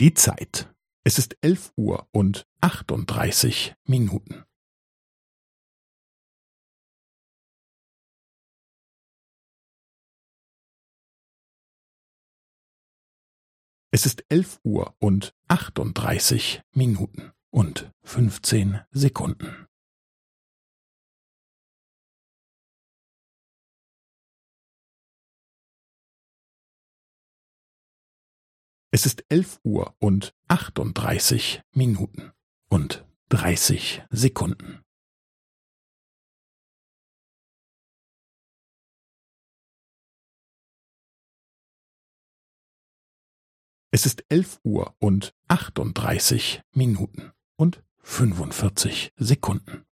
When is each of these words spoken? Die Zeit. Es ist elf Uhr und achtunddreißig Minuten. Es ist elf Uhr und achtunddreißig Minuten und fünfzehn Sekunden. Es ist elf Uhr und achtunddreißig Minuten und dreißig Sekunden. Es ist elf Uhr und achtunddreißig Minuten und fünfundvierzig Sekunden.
Die 0.00 0.14
Zeit. 0.14 0.72
Es 1.02 1.18
ist 1.18 1.36
elf 1.40 1.72
Uhr 1.74 2.08
und 2.12 2.46
achtunddreißig 2.60 3.74
Minuten. 3.82 4.44
Es 13.90 14.06
ist 14.06 14.24
elf 14.28 14.60
Uhr 14.62 14.94
und 15.00 15.34
achtunddreißig 15.48 16.62
Minuten 16.70 17.32
und 17.50 17.90
fünfzehn 18.04 18.80
Sekunden. 18.92 19.67
Es 28.98 29.06
ist 29.06 29.24
elf 29.28 29.60
Uhr 29.62 29.94
und 30.00 30.34
achtunddreißig 30.48 31.62
Minuten 31.70 32.32
und 32.68 33.06
dreißig 33.28 34.02
Sekunden. 34.10 34.82
Es 43.92 44.04
ist 44.04 44.24
elf 44.28 44.58
Uhr 44.64 44.96
und 44.98 45.32
achtunddreißig 45.46 46.62
Minuten 46.72 47.30
und 47.54 47.84
fünfundvierzig 47.98 49.12
Sekunden. 49.14 49.87